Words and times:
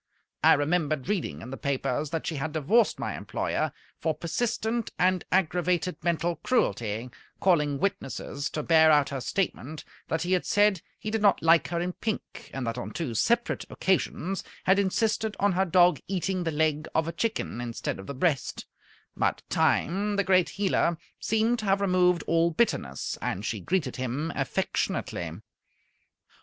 I 0.43 0.53
remembered 0.53 1.07
reading 1.07 1.43
in 1.43 1.51
the 1.51 1.57
papers 1.57 2.09
that 2.09 2.25
she 2.25 2.37
had 2.37 2.53
divorced 2.53 2.97
my 2.97 3.15
employer 3.15 3.71
for 3.99 4.15
persistent 4.15 4.89
and 4.97 5.23
aggravated 5.31 6.03
mental 6.03 6.37
cruelty, 6.37 7.11
calling 7.39 7.77
witnesses 7.79 8.49
to 8.53 8.63
bear 8.63 8.89
out 8.91 9.09
her 9.09 9.21
statement 9.21 9.83
that 10.07 10.23
he 10.23 10.31
had 10.33 10.43
said 10.43 10.81
he 10.97 11.11
did 11.11 11.21
not 11.21 11.43
like 11.43 11.67
her 11.67 11.79
in 11.79 11.93
pink, 11.93 12.49
and 12.51 12.65
that 12.65 12.79
on 12.79 12.89
two 12.89 13.13
separate 13.13 13.65
occasions 13.69 14.43
had 14.63 14.79
insisted 14.79 15.37
on 15.39 15.51
her 15.51 15.65
dog 15.65 15.99
eating 16.07 16.45
the 16.45 16.51
leg 16.51 16.87
of 16.95 17.07
a 17.07 17.11
chicken 17.13 17.61
instead 17.61 17.99
of 17.99 18.07
the 18.07 18.15
breast; 18.15 18.65
but 19.15 19.43
Time, 19.51 20.15
the 20.15 20.23
great 20.23 20.49
healer, 20.49 20.97
seemed 21.19 21.59
to 21.59 21.65
have 21.65 21.79
removed 21.79 22.23
all 22.25 22.49
bitterness, 22.49 23.19
and 23.21 23.45
she 23.45 23.59
greeted 23.59 23.97
him 23.97 24.31
affectionately. 24.35 25.31